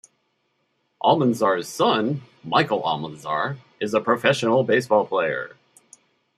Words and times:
Almanzar's 1.03 1.67
son, 1.67 2.23
Michael 2.43 2.81
Almanzar, 2.81 3.57
is 3.79 3.93
a 3.93 4.01
professional 4.01 4.63
baseball 4.63 5.05
player. 5.05 5.55